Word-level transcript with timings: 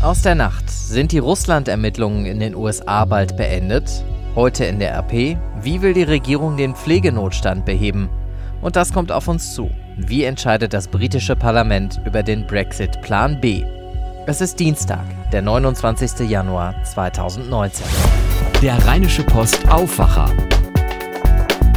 Aus 0.00 0.22
der 0.22 0.36
Nacht. 0.36 0.70
Sind 0.70 1.10
die 1.10 1.18
Russland-Ermittlungen 1.18 2.24
in 2.24 2.38
den 2.38 2.54
USA 2.54 3.04
bald 3.04 3.36
beendet? 3.36 4.04
Heute 4.36 4.64
in 4.64 4.78
der 4.78 4.94
RP. 4.94 5.36
Wie 5.60 5.82
will 5.82 5.92
die 5.92 6.04
Regierung 6.04 6.56
den 6.56 6.76
Pflegenotstand 6.76 7.64
beheben? 7.64 8.08
Und 8.62 8.76
das 8.76 8.92
kommt 8.92 9.10
auf 9.10 9.26
uns 9.26 9.54
zu. 9.54 9.68
Wie 9.96 10.22
entscheidet 10.22 10.72
das 10.72 10.86
britische 10.86 11.34
Parlament 11.34 12.00
über 12.06 12.22
den 12.22 12.46
Brexit 12.46 13.02
Plan 13.02 13.40
B? 13.40 13.64
Es 14.26 14.40
ist 14.40 14.60
Dienstag, 14.60 15.04
der 15.32 15.42
29. 15.42 16.30
Januar 16.30 16.76
2019. 16.84 17.84
Der 18.62 18.78
Rheinische 18.86 19.24
Post 19.24 19.68
Aufwacher. 19.68 20.30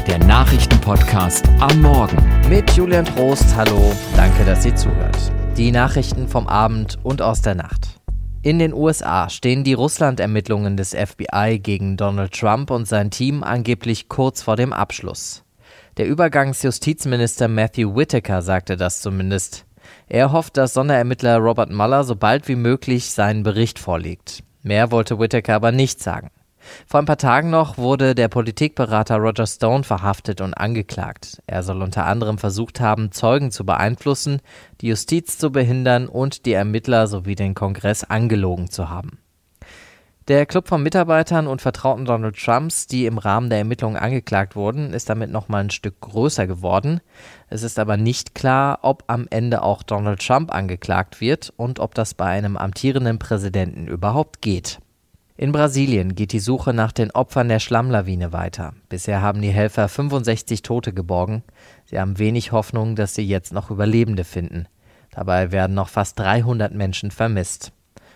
Der 0.05 0.19
Nachrichtenpodcast 0.19 1.49
am 1.59 1.81
Morgen. 1.81 2.17
Mit 2.47 2.69
Julian 2.73 3.05
Trost, 3.05 3.55
hallo, 3.55 3.91
danke, 4.15 4.45
dass 4.45 4.61
Sie 4.61 4.75
zuhört. 4.75 5.17
Die 5.57 5.71
Nachrichten 5.71 6.27
vom 6.27 6.47
Abend 6.47 6.99
und 7.01 7.23
aus 7.23 7.41
der 7.41 7.55
Nacht. 7.55 8.00
In 8.43 8.57
den 8.57 8.73
USA 8.73 9.29
stehen 9.29 9.63
die 9.63 9.73
Russland-Ermittlungen 9.73 10.75
des 10.75 10.95
FBI 10.95 11.59
gegen 11.61 11.95
Donald 11.95 12.33
Trump 12.33 12.71
und 12.71 12.87
sein 12.87 13.11
Team 13.11 13.43
angeblich 13.43 14.09
kurz 14.09 14.41
vor 14.41 14.55
dem 14.55 14.73
Abschluss. 14.73 15.43
Der 15.97 16.07
Übergangsjustizminister 16.07 17.47
Matthew 17.47 17.95
Whitaker 17.95 18.41
sagte 18.41 18.77
das 18.77 18.99
zumindest. 19.01 19.65
Er 20.09 20.31
hofft, 20.31 20.57
dass 20.57 20.73
Sonderermittler 20.73 21.37
Robert 21.37 21.69
Mueller 21.69 22.03
so 22.03 22.15
bald 22.15 22.47
wie 22.47 22.55
möglich 22.55 23.11
seinen 23.11 23.43
Bericht 23.43 23.77
vorlegt. 23.77 24.43
Mehr 24.63 24.89
wollte 24.89 25.19
Whitaker 25.19 25.53
aber 25.53 25.71
nicht 25.71 26.01
sagen. 26.01 26.31
Vor 26.87 26.99
ein 26.99 27.05
paar 27.05 27.17
Tagen 27.17 27.49
noch 27.49 27.77
wurde 27.77 28.15
der 28.15 28.27
Politikberater 28.27 29.17
Roger 29.17 29.47
Stone 29.47 29.83
verhaftet 29.83 30.41
und 30.41 30.53
angeklagt. 30.53 31.41
Er 31.47 31.63
soll 31.63 31.81
unter 31.81 32.05
anderem 32.05 32.37
versucht 32.37 32.79
haben, 32.79 33.11
Zeugen 33.11 33.51
zu 33.51 33.65
beeinflussen, 33.65 34.41
die 34.81 34.87
Justiz 34.87 35.37
zu 35.37 35.51
behindern 35.51 36.07
und 36.07 36.45
die 36.45 36.53
Ermittler 36.53 37.07
sowie 37.07 37.35
den 37.35 37.53
Kongress 37.53 38.03
angelogen 38.03 38.69
zu 38.69 38.89
haben. 38.89 39.19
Der 40.27 40.45
Club 40.45 40.67
von 40.67 40.83
Mitarbeitern 40.83 41.47
und 41.47 41.63
Vertrauten 41.63 42.05
Donald 42.05 42.37
Trumps, 42.37 42.85
die 42.85 43.07
im 43.07 43.17
Rahmen 43.17 43.49
der 43.49 43.57
Ermittlungen 43.57 43.97
angeklagt 43.97 44.55
wurden, 44.55 44.93
ist 44.93 45.09
damit 45.09 45.31
nochmal 45.31 45.63
ein 45.63 45.71
Stück 45.71 45.99
größer 45.99 46.45
geworden. 46.45 47.01
Es 47.49 47.63
ist 47.63 47.79
aber 47.79 47.97
nicht 47.97 48.35
klar, 48.35 48.79
ob 48.83 49.03
am 49.07 49.25
Ende 49.31 49.63
auch 49.63 49.81
Donald 49.81 50.25
Trump 50.25 50.53
angeklagt 50.53 51.21
wird 51.21 51.51
und 51.57 51.79
ob 51.79 51.95
das 51.95 52.13
bei 52.13 52.27
einem 52.27 52.55
amtierenden 52.55 53.17
Präsidenten 53.17 53.87
überhaupt 53.87 54.41
geht. 54.41 54.79
In 55.37 55.51
Brasilien 55.51 56.13
geht 56.13 56.33
die 56.33 56.39
Suche 56.39 56.73
nach 56.73 56.91
den 56.91 57.11
Opfern 57.11 57.47
der 57.47 57.59
Schlammlawine 57.59 58.33
weiter. 58.33 58.73
Bisher 58.89 59.21
haben 59.21 59.41
die 59.41 59.49
Helfer 59.49 59.87
65 59.87 60.61
Tote 60.61 60.93
geborgen. 60.93 61.43
Sie 61.85 61.99
haben 61.99 62.19
wenig 62.19 62.51
Hoffnung, 62.51 62.95
dass 62.95 63.15
sie 63.15 63.23
jetzt 63.23 63.53
noch 63.53 63.71
Überlebende 63.71 64.23
finden. 64.23 64.67
Dabei 65.09 65.51
werden 65.51 65.73
noch 65.73 65.89
fast 65.89 66.19
300 66.19 66.73
Menschen 66.73 67.11
vermisst. 67.11 67.71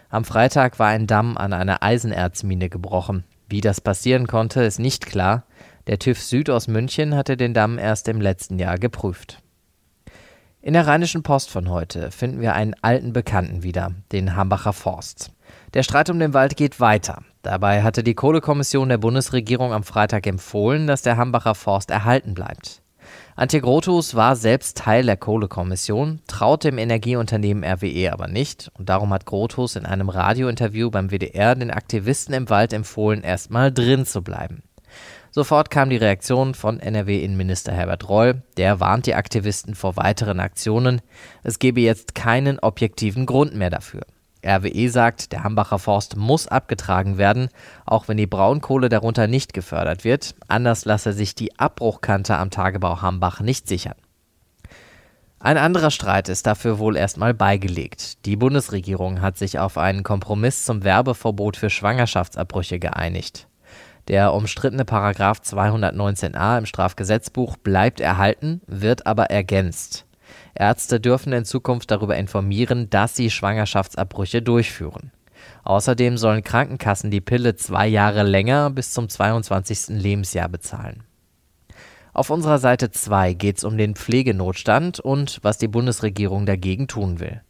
Am 0.10 0.24
Freitag 0.24 0.78
war 0.78 0.88
ein 0.90 1.08
Damm 1.08 1.38
an 1.38 1.54
einer 1.54 1.82
Eisenerzmine 1.82 2.70
gebrochen. 2.70 3.24
Wie 3.48 3.62
das 3.62 3.82
passieren 3.82 4.28
konnte, 4.28 4.64
ist 4.64 4.80
nicht 4.80 5.06
klar. 5.06 5.46
Der 5.88 6.00
TÜV 6.00 6.22
Süd 6.22 6.50
aus 6.50 6.68
München 6.68 7.16
hatte 7.16 7.38
den 7.38 7.54
Damm 7.54 7.78
erst 7.78 8.08
im 8.08 8.22
letzten 8.22 8.60
Jahr 8.60 8.78
geprüft. 8.78 9.42
In 10.66 10.74
der 10.74 10.88
Rheinischen 10.88 11.22
Post 11.22 11.52
von 11.52 11.70
heute 11.70 12.10
finden 12.10 12.42
wir 12.42 12.56
einen 12.56 12.74
alten 12.82 13.14
Bekannten 13.14 13.62
wieder, 13.62 13.92
den 14.12 14.36
Hambacher 14.36 14.74
Forst. 14.74 15.32
Der 15.76 15.84
Streit 15.84 16.10
um 16.10 16.18
den 16.18 16.34
Wald 16.34 16.58
geht 16.58 16.80
weiter. 16.80 17.22
Dabei 17.44 17.84
hatte 17.84 18.02
die 18.02 18.16
Kohlekommission 18.16 18.90
der 18.90 18.98
Bundesregierung 18.98 19.74
am 19.74 19.84
Freitag 19.84 20.26
empfohlen, 20.26 20.88
dass 20.88 21.04
der 21.04 21.18
Hambacher 21.18 21.54
Forst 21.54 21.92
erhalten 21.92 22.34
bleibt. 22.34 22.82
Antje 23.36 23.62
Grothus 23.62 24.16
war 24.16 24.36
selbst 24.36 24.78
Teil 24.80 25.06
der 25.06 25.18
Kohlekommission, 25.18 26.22
traut 26.26 26.64
dem 26.64 26.80
Energieunternehmen 26.80 27.64
RWE 27.64 28.12
aber 28.12 28.28
nicht 28.28 28.72
und 28.76 28.90
darum 28.90 29.14
hat 29.14 29.28
Grothus 29.28 29.76
in 29.76 29.86
einem 29.86 30.10
Radiointerview 30.10 30.90
beim 30.90 31.12
WDR 31.12 31.54
den 31.54 31.70
Aktivisten 31.70 32.34
im 32.34 32.50
Wald 32.50 32.74
empfohlen, 32.74 33.22
erstmal 33.22 33.72
drin 33.72 34.08
zu 34.08 34.24
bleiben. 34.24 34.64
Sofort 35.36 35.69
kam 35.69 35.89
die 35.89 35.97
Reaktion 35.97 36.53
von 36.53 36.79
NRW-Innenminister 36.79 37.73
Herbert 37.73 38.07
Reul. 38.07 38.41
Der 38.56 38.79
warnt 38.79 39.06
die 39.06 39.16
Aktivisten 39.16 39.75
vor 39.75 39.97
weiteren 39.97 40.40
Aktionen. 40.40 41.01
Es 41.44 41.59
gebe 41.59 41.81
jetzt 41.81 42.16
keinen 42.16 42.57
objektiven 42.57 43.25
Grund 43.25 43.53
mehr 43.53 43.69
dafür. 43.69 44.03
RWE 44.45 44.90
sagt, 44.90 45.34
der 45.34 45.44
Hambacher 45.44 45.78
Forst 45.78 46.16
muss 46.16 46.47
abgetragen 46.47 47.18
werden, 47.18 47.50
auch 47.85 48.07
wenn 48.07 48.16
die 48.16 48.28
Braunkohle 48.28 48.88
darunter 48.88 49.28
nicht 49.28 49.53
gefördert 49.53 50.06
wird. 50.06 50.35
Anders 50.47 50.85
lasse 50.85 51.12
sich 51.12 51.35
die 51.35 51.59
Abbruchkante 51.59 52.38
am 52.38 52.50
Tagebau 52.50 53.01
Hambach 53.01 53.41
nicht 53.41 53.68
sichern. 53.68 53.97
Ein 55.40 55.57
anderer 55.57 55.91
Streit 55.91 56.29
ist 56.29 56.47
dafür 56.47 56.79
wohl 56.79 56.95
erstmal 56.95 57.34
beigelegt. 57.34 58.25
Die 58.25 58.38
Bundesregierung 58.38 59.19
hat 59.19 59.38
sich 59.38 59.59
auf 59.59 59.78
einen 59.78 60.03
Kompromiss 60.03 60.63
zum 60.63 60.85
Werbeverbot 60.85 61.57
für 61.57 61.69
Schwangerschaftsabbrüche 61.69 62.79
geeinigt. 62.79 63.50
Der 64.08 64.34
umstrittene 64.34 64.86
Paragraph 64.86 65.40
219a 65.40 66.60
im 66.60 66.66
Strafgesetzbuch 66.66 67.58
bleibt 67.58 68.00
erhalten, 68.00 68.62
wird 68.68 69.08
aber 69.08 69.26
ergänzt. 69.32 70.06
Ärzte 70.54 71.00
dürfen 71.00 71.34
in 71.34 71.46
Zukunft 71.46 71.90
darüber 71.92 72.16
informieren, 72.16 72.90
dass 72.90 73.16
sie 73.16 73.32
Schwangerschaftsabbrüche 73.32 74.42
durchführen. 74.42 75.12
Außerdem 75.64 76.18
sollen 76.18 76.44
Krankenkassen 76.44 77.12
die 77.12 77.22
Pille 77.22 77.56
zwei 77.56 77.88
Jahre 77.88 78.24
länger 78.24 78.70
bis 78.70 78.92
zum 78.92 79.10
22. 79.10 80.00
Lebensjahr 80.00 80.50
bezahlen. 80.50 81.04
Auf 82.14 82.30
unserer 82.30 82.60
Seite 82.60 82.92
2 82.92 83.34
geht 83.34 83.58
es 83.58 83.64
um 83.64 83.78
den 83.78 83.96
Pflegenotstand 83.96 85.00
und 85.02 85.40
was 85.42 85.58
die 85.58 85.68
Bundesregierung 85.68 86.46
dagegen 86.46 86.88
tun 86.88 87.20
will. 87.20 87.42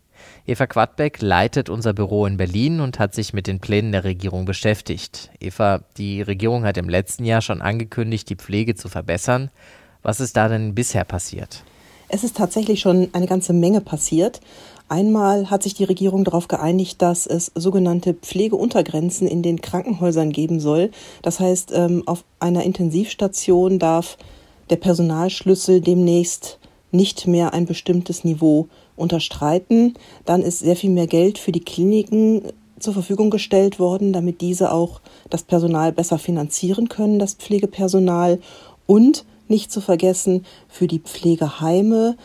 Eva 0.47 0.68
Quadbeck 0.68 1.22
leitet 1.22 1.69
unser 1.69 1.94
Büro 1.94 2.25
in 2.25 2.38
Berlin 2.38 2.80
und 2.80 3.00
hat 3.00 3.13
sich 3.13 3.34
mit 3.34 3.47
den 3.47 3.59
Plänen 3.59 3.91
der 3.91 4.03
Regierung 4.03 4.46
beschäftigt. 4.46 5.31
Eva, 5.40 5.81
die 5.97 6.22
Regierung 6.22 6.66
hat 6.66 6.78
im 6.78 6.90
letzten 6.90 7.25
Jahr 7.25 7.41
schon 7.41 7.62
angekündigt, 7.62 8.30
die 8.30 8.36
Pflege 8.36 8.75
zu 8.75 8.90
verbessern. 8.90 9.50
Was 10.03 10.19
ist 10.19 10.38
da 10.38 10.47
denn 10.47 10.75
bisher 10.75 11.03
passiert? 11.03 11.63
Es 12.08 12.24
ist 12.24 12.38
tatsächlich 12.38 12.80
schon 12.80 13.09
eine 13.13 13.25
ganze 13.25 13.53
Menge 13.53 13.81
passiert. 13.81 14.40
Einmal 14.88 15.50
hat 15.50 15.63
sich 15.63 15.74
die 15.74 15.84
Regierung 15.84 16.24
darauf 16.24 16.47
geeinigt, 16.47 17.02
dass 17.02 17.25
es 17.25 17.52
sogenannte 17.56 18.13
Pflegeuntergrenzen 18.13 19.28
in 19.28 19.42
den 19.42 19.62
Krankenhäusern 19.62 20.31
geben 20.31 20.59
soll. 20.59 20.92
Das 21.24 21.40
heißt, 21.40 21.72
ähm, 21.74 22.03
auf 22.06 22.24
einer 22.40 22.63
Intensivstation 22.63 23.80
darf 23.80 24.18
der 24.69 24.75
Personalschlüssel 24.75 25.81
demnächst 25.81 26.59
nicht 26.92 27.25
mehr 27.25 27.53
ein 27.53 27.66
bestimmtes 27.66 28.24
Niveau 28.24 28.68
unterstreiten. 28.95 29.94
Dann 30.25 30.41
ist 30.41 30.59
sehr 30.59 30.75
viel 30.75 30.89
mehr 30.89 31.07
Geld 31.07 31.38
für 31.38 31.51
die 31.51 31.63
Kliniken 31.63 32.44
zur 32.79 32.94
Verfügung 32.94 33.29
gestellt 33.29 33.79
worden, 33.79 34.13
damit 34.13 34.41
diese 34.41 34.72
auch 34.72 35.01
das 35.29 35.44
Personal 35.44 35.91
besser 35.91 36.17
finanzieren 36.17 36.89
können, 36.89 37.19
das 37.19 37.33
Pflegepersonal. 37.33 38.39
Und 38.85 39.25
nicht 39.47 39.72
zu 39.72 39.81
vergessen, 39.81 40.45
für 40.67 40.88
die 40.88 41.00
Pflegeheime 41.00 42.17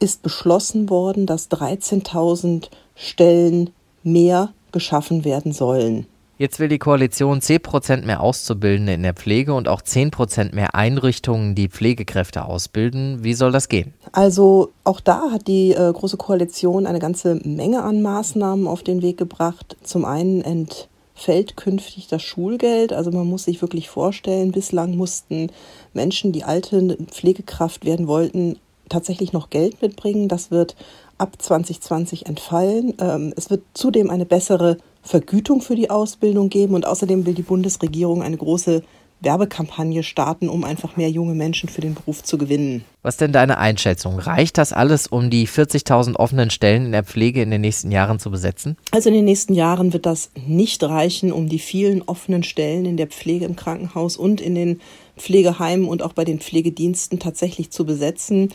ist 0.00 0.22
beschlossen 0.22 0.90
worden, 0.90 1.26
dass 1.26 1.50
13.000 1.50 2.68
Stellen 2.94 3.70
mehr 4.02 4.52
geschaffen 4.72 5.24
werden 5.24 5.52
sollen. 5.52 6.06
Jetzt 6.38 6.60
will 6.60 6.68
die 6.68 6.78
Koalition 6.78 7.40
10% 7.40 8.04
mehr 8.04 8.20
Auszubildende 8.20 8.92
in 8.92 9.02
der 9.02 9.12
Pflege 9.12 9.54
und 9.54 9.66
auch 9.66 9.82
10% 9.82 10.54
mehr 10.54 10.76
Einrichtungen, 10.76 11.56
die 11.56 11.68
Pflegekräfte 11.68 12.44
ausbilden. 12.44 13.24
Wie 13.24 13.34
soll 13.34 13.50
das 13.50 13.68
gehen? 13.68 13.92
Also 14.12 14.70
auch 14.84 15.00
da 15.00 15.32
hat 15.32 15.48
die 15.48 15.72
äh, 15.72 15.92
Große 15.92 16.16
Koalition 16.16 16.86
eine 16.86 17.00
ganze 17.00 17.40
Menge 17.42 17.82
an 17.82 18.02
Maßnahmen 18.02 18.68
auf 18.68 18.84
den 18.84 19.02
Weg 19.02 19.18
gebracht. 19.18 19.76
Zum 19.82 20.04
einen 20.04 20.40
ent 20.42 20.88
fällt 21.16 21.56
künftig 21.56 22.06
das 22.06 22.22
Schulgeld. 22.22 22.92
Also 22.92 23.10
man 23.10 23.26
muss 23.26 23.42
sich 23.42 23.60
wirklich 23.60 23.90
vorstellen, 23.90 24.52
bislang 24.52 24.96
mussten 24.96 25.50
Menschen, 25.92 26.30
die 26.30 26.44
alte 26.44 26.96
Pflegekraft 27.10 27.84
werden 27.84 28.06
wollten, 28.06 28.60
tatsächlich 28.88 29.32
noch 29.32 29.50
Geld 29.50 29.82
mitbringen. 29.82 30.28
Das 30.28 30.52
wird 30.52 30.76
ab 31.18 31.42
2020 31.42 32.26
entfallen. 32.26 32.94
Ähm, 33.00 33.32
es 33.36 33.50
wird 33.50 33.62
zudem 33.74 34.08
eine 34.08 34.24
bessere 34.24 34.78
Vergütung 35.08 35.62
für 35.62 35.74
die 35.74 35.88
Ausbildung 35.88 36.50
geben 36.50 36.74
und 36.74 36.86
außerdem 36.86 37.24
will 37.24 37.32
die 37.32 37.42
Bundesregierung 37.42 38.22
eine 38.22 38.36
große 38.36 38.82
Werbekampagne 39.20 40.02
starten, 40.02 40.50
um 40.50 40.64
einfach 40.64 40.98
mehr 40.98 41.10
junge 41.10 41.34
Menschen 41.34 41.70
für 41.70 41.80
den 41.80 41.94
Beruf 41.94 42.22
zu 42.22 42.36
gewinnen. 42.36 42.84
Was 43.02 43.16
denn 43.16 43.32
deine 43.32 43.56
Einschätzung? 43.56 44.18
Reicht 44.18 44.58
das 44.58 44.74
alles, 44.74 45.06
um 45.06 45.30
die 45.30 45.48
40.000 45.48 46.14
offenen 46.14 46.50
Stellen 46.50 46.84
in 46.84 46.92
der 46.92 47.04
Pflege 47.04 47.40
in 47.40 47.50
den 47.50 47.62
nächsten 47.62 47.90
Jahren 47.90 48.18
zu 48.18 48.30
besetzen? 48.30 48.76
Also 48.90 49.08
in 49.08 49.14
den 49.14 49.24
nächsten 49.24 49.54
Jahren 49.54 49.94
wird 49.94 50.04
das 50.04 50.30
nicht 50.46 50.84
reichen, 50.84 51.32
um 51.32 51.48
die 51.48 51.58
vielen 51.58 52.02
offenen 52.02 52.42
Stellen 52.42 52.84
in 52.84 52.98
der 52.98 53.06
Pflege 53.06 53.46
im 53.46 53.56
Krankenhaus 53.56 54.18
und 54.18 54.42
in 54.42 54.54
den 54.54 54.80
Pflegeheimen 55.16 55.88
und 55.88 56.02
auch 56.02 56.12
bei 56.12 56.26
den 56.26 56.38
Pflegediensten 56.38 57.18
tatsächlich 57.18 57.70
zu 57.70 57.86
besetzen. 57.86 58.50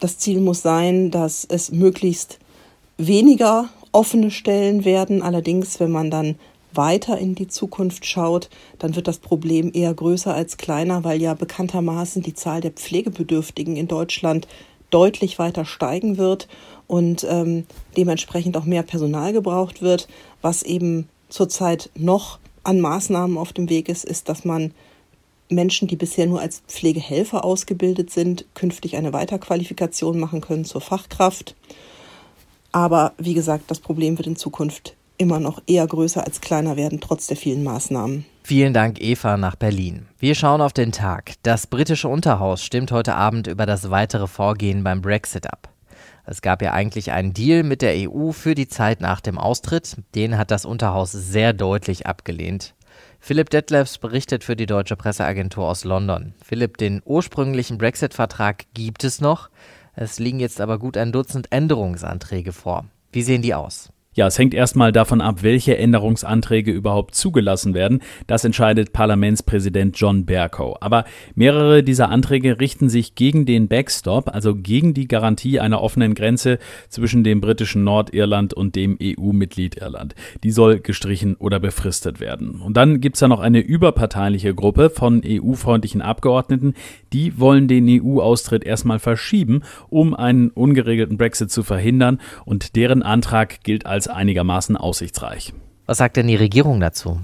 Das 0.00 0.16
Ziel 0.16 0.40
muss 0.40 0.62
sein, 0.62 1.10
dass 1.10 1.44
es 1.44 1.70
möglichst 1.70 2.38
weniger 2.96 3.68
offene 3.92 4.30
Stellen 4.30 4.84
werden. 4.84 5.22
Allerdings, 5.22 5.80
wenn 5.80 5.90
man 5.90 6.10
dann 6.10 6.36
weiter 6.72 7.18
in 7.18 7.34
die 7.34 7.48
Zukunft 7.48 8.06
schaut, 8.06 8.48
dann 8.78 8.94
wird 8.94 9.08
das 9.08 9.18
Problem 9.18 9.70
eher 9.74 9.92
größer 9.92 10.32
als 10.32 10.56
kleiner, 10.56 11.04
weil 11.04 11.20
ja 11.20 11.34
bekanntermaßen 11.34 12.22
die 12.22 12.34
Zahl 12.34 12.60
der 12.60 12.70
Pflegebedürftigen 12.70 13.76
in 13.76 13.88
Deutschland 13.88 14.46
deutlich 14.90 15.38
weiter 15.38 15.64
steigen 15.64 16.18
wird 16.18 16.48
und 16.86 17.26
ähm, 17.28 17.66
dementsprechend 17.96 18.56
auch 18.56 18.64
mehr 18.64 18.82
Personal 18.82 19.32
gebraucht 19.32 19.82
wird. 19.82 20.08
Was 20.42 20.62
eben 20.62 21.08
zurzeit 21.28 21.90
noch 21.94 22.38
an 22.62 22.80
Maßnahmen 22.80 23.38
auf 23.38 23.52
dem 23.52 23.68
Weg 23.68 23.88
ist, 23.88 24.04
ist, 24.04 24.28
dass 24.28 24.44
man 24.44 24.72
Menschen, 25.48 25.88
die 25.88 25.96
bisher 25.96 26.26
nur 26.26 26.40
als 26.40 26.62
Pflegehelfer 26.68 27.44
ausgebildet 27.44 28.10
sind, 28.10 28.44
künftig 28.54 28.96
eine 28.96 29.12
Weiterqualifikation 29.12 30.18
machen 30.18 30.40
können 30.40 30.64
zur 30.64 30.80
Fachkraft. 30.80 31.56
Aber 32.72 33.12
wie 33.18 33.34
gesagt, 33.34 33.70
das 33.70 33.80
Problem 33.80 34.18
wird 34.18 34.26
in 34.26 34.36
Zukunft 34.36 34.94
immer 35.18 35.38
noch 35.38 35.60
eher 35.66 35.86
größer 35.86 36.24
als 36.24 36.40
kleiner 36.40 36.76
werden, 36.76 37.00
trotz 37.00 37.26
der 37.26 37.36
vielen 37.36 37.62
Maßnahmen. 37.62 38.24
Vielen 38.42 38.72
Dank, 38.72 39.00
Eva, 39.00 39.36
nach 39.36 39.54
Berlin. 39.54 40.06
Wir 40.18 40.34
schauen 40.34 40.62
auf 40.62 40.72
den 40.72 40.92
Tag. 40.92 41.34
Das 41.42 41.66
britische 41.66 42.08
Unterhaus 42.08 42.64
stimmt 42.64 42.90
heute 42.90 43.14
Abend 43.14 43.46
über 43.46 43.66
das 43.66 43.90
weitere 43.90 44.26
Vorgehen 44.26 44.82
beim 44.82 45.02
Brexit 45.02 45.46
ab. 45.46 45.68
Es 46.24 46.42
gab 46.42 46.62
ja 46.62 46.72
eigentlich 46.72 47.12
einen 47.12 47.34
Deal 47.34 47.62
mit 47.64 47.82
der 47.82 48.10
EU 48.10 48.32
für 48.32 48.54
die 48.54 48.68
Zeit 48.68 49.00
nach 49.00 49.20
dem 49.20 49.36
Austritt. 49.36 49.96
Den 50.14 50.38
hat 50.38 50.50
das 50.50 50.64
Unterhaus 50.64 51.12
sehr 51.12 51.52
deutlich 51.52 52.06
abgelehnt. 52.06 52.74
Philipp 53.18 53.50
Detlefs 53.50 53.98
berichtet 53.98 54.44
für 54.44 54.56
die 54.56 54.66
deutsche 54.66 54.96
Presseagentur 54.96 55.68
aus 55.68 55.84
London. 55.84 56.32
Philipp, 56.42 56.78
den 56.78 57.02
ursprünglichen 57.04 57.76
Brexit-Vertrag 57.76 58.64
gibt 58.72 59.04
es 59.04 59.20
noch. 59.20 59.50
Es 60.02 60.18
liegen 60.18 60.40
jetzt 60.40 60.62
aber 60.62 60.78
gut 60.78 60.96
ein 60.96 61.12
Dutzend 61.12 61.52
Änderungsanträge 61.52 62.54
vor. 62.54 62.86
Wie 63.12 63.20
sehen 63.20 63.42
die 63.42 63.54
aus? 63.54 63.90
Ja, 64.20 64.26
es 64.26 64.38
hängt 64.38 64.52
erstmal 64.52 64.92
davon 64.92 65.22
ab, 65.22 65.42
welche 65.42 65.78
Änderungsanträge 65.78 66.72
überhaupt 66.72 67.14
zugelassen 67.14 67.72
werden. 67.72 68.02
Das 68.26 68.44
entscheidet 68.44 68.92
Parlamentspräsident 68.92 69.98
John 69.98 70.26
Bercow. 70.26 70.76
Aber 70.82 71.06
mehrere 71.34 71.82
dieser 71.82 72.10
Anträge 72.10 72.60
richten 72.60 72.90
sich 72.90 73.14
gegen 73.14 73.46
den 73.46 73.66
Backstop, 73.66 74.28
also 74.34 74.54
gegen 74.54 74.92
die 74.92 75.08
Garantie 75.08 75.58
einer 75.58 75.80
offenen 75.80 76.12
Grenze 76.12 76.58
zwischen 76.90 77.24
dem 77.24 77.40
britischen 77.40 77.82
Nordirland 77.82 78.52
und 78.52 78.76
dem 78.76 78.98
EU-Mitglied 79.02 79.78
Irland. 79.78 80.14
Die 80.44 80.50
soll 80.50 80.80
gestrichen 80.80 81.36
oder 81.36 81.58
befristet 81.58 82.20
werden. 82.20 82.60
Und 82.60 82.76
dann 82.76 83.00
gibt's 83.00 83.20
da 83.20 83.28
noch 83.28 83.40
eine 83.40 83.60
überparteiliche 83.60 84.54
Gruppe 84.54 84.90
von 84.90 85.22
EU-freundlichen 85.24 86.02
Abgeordneten, 86.02 86.74
die 87.14 87.40
wollen 87.40 87.68
den 87.68 87.88
EU-Austritt 87.88 88.64
erstmal 88.64 88.98
verschieben, 88.98 89.62
um 89.88 90.14
einen 90.14 90.50
ungeregelten 90.50 91.16
Brexit 91.16 91.50
zu 91.50 91.62
verhindern. 91.62 92.20
Und 92.44 92.76
deren 92.76 93.02
Antrag 93.02 93.64
gilt 93.64 93.86
als 93.86 94.09
einigermaßen 94.10 94.76
aussichtsreich. 94.76 95.52
Was 95.86 95.98
sagt 95.98 96.16
denn 96.16 96.28
die 96.28 96.36
Regierung 96.36 96.80
dazu? 96.80 97.20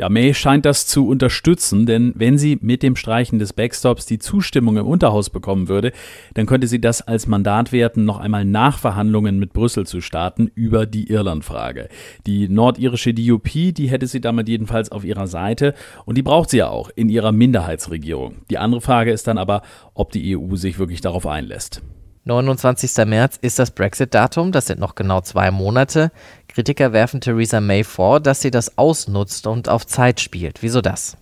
Ja, 0.00 0.08
May 0.08 0.32
scheint 0.32 0.64
das 0.64 0.86
zu 0.86 1.06
unterstützen, 1.06 1.84
denn 1.84 2.14
wenn 2.16 2.38
sie 2.38 2.58
mit 2.62 2.82
dem 2.82 2.96
Streichen 2.96 3.38
des 3.38 3.52
Backstops 3.52 4.06
die 4.06 4.18
Zustimmung 4.18 4.78
im 4.78 4.86
Unterhaus 4.86 5.28
bekommen 5.28 5.68
würde, 5.68 5.92
dann 6.32 6.46
könnte 6.46 6.68
sie 6.68 6.80
das 6.80 7.02
als 7.02 7.26
Mandat 7.26 7.70
werten, 7.70 8.06
noch 8.06 8.18
einmal 8.18 8.46
Nachverhandlungen 8.46 9.38
mit 9.38 9.52
Brüssel 9.52 9.86
zu 9.86 10.00
starten 10.00 10.50
über 10.54 10.86
die 10.86 11.10
Irlandfrage. 11.10 11.90
Die 12.26 12.48
nordirische 12.48 13.12
DUP, 13.12 13.50
die 13.50 13.90
hätte 13.90 14.06
sie 14.06 14.22
damit 14.22 14.48
jedenfalls 14.48 14.90
auf 14.90 15.04
ihrer 15.04 15.26
Seite 15.26 15.74
und 16.06 16.16
die 16.16 16.22
braucht 16.22 16.48
sie 16.48 16.58
ja 16.58 16.68
auch 16.68 16.88
in 16.96 17.10
ihrer 17.10 17.32
Minderheitsregierung. 17.32 18.36
Die 18.48 18.56
andere 18.56 18.80
Frage 18.80 19.12
ist 19.12 19.26
dann 19.26 19.36
aber, 19.36 19.60
ob 19.92 20.12
die 20.12 20.34
EU 20.34 20.56
sich 20.56 20.78
wirklich 20.78 21.02
darauf 21.02 21.26
einlässt. 21.26 21.82
29. 22.30 23.06
März 23.06 23.38
ist 23.42 23.58
das 23.58 23.72
Brexit-Datum, 23.72 24.52
das 24.52 24.66
sind 24.66 24.78
noch 24.78 24.94
genau 24.94 25.20
zwei 25.20 25.50
Monate. 25.50 26.12
Kritiker 26.46 26.92
werfen 26.92 27.20
Theresa 27.20 27.60
May 27.60 27.82
vor, 27.82 28.20
dass 28.20 28.40
sie 28.40 28.52
das 28.52 28.78
ausnutzt 28.78 29.48
und 29.48 29.68
auf 29.68 29.84
Zeit 29.84 30.20
spielt. 30.20 30.62
Wieso 30.62 30.80
das? 30.80 31.16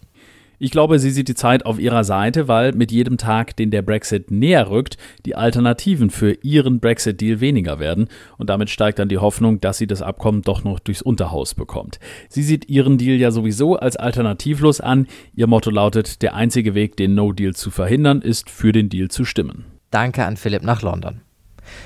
Ich 0.59 0.71
glaube, 0.71 0.99
sie 0.99 1.11
sieht 1.11 1.29
die 1.29 1.35
Zeit 1.35 1.65
auf 1.65 1.79
ihrer 1.79 2.05
Seite, 2.05 2.47
weil 2.47 2.73
mit 2.73 2.91
jedem 2.93 3.17
Tag, 3.17 3.57
den 3.57 3.71
der 3.71 3.81
Brexit 3.81 4.31
näher 4.31 4.69
rückt, 4.69 4.99
die 5.25 5.35
Alternativen 5.35 6.11
für 6.11 6.33
ihren 6.43 6.79
Brexit-Deal 6.81 7.41
weniger 7.41 7.79
werden 7.79 8.09
und 8.37 8.51
damit 8.51 8.69
steigt 8.69 8.99
dann 8.99 9.09
die 9.09 9.19
Hoffnung, 9.19 9.61
dass 9.61 9.79
sie 9.79 9.87
das 9.87 10.03
Abkommen 10.03 10.43
doch 10.43 10.63
noch 10.65 10.79
durchs 10.79 11.01
Unterhaus 11.01 11.55
bekommt. 11.55 12.01
Sie 12.29 12.43
sieht 12.43 12.69
ihren 12.69 12.99
Deal 12.99 13.17
ja 13.17 13.31
sowieso 13.31 13.77
als 13.77 13.97
alternativlos 13.97 14.83
an. 14.83 15.07
Ihr 15.35 15.47
Motto 15.47 15.71
lautet, 15.71 16.21
der 16.21 16.35
einzige 16.35 16.75
Weg, 16.75 16.97
den 16.99 17.15
No-Deal 17.15 17.55
zu 17.55 17.71
verhindern, 17.71 18.21
ist 18.21 18.51
für 18.51 18.73
den 18.73 18.91
Deal 18.91 19.09
zu 19.09 19.25
stimmen. 19.25 19.78
Danke 19.90 20.25
an 20.25 20.37
Philipp 20.37 20.62
nach 20.62 20.82
London. 20.82 21.23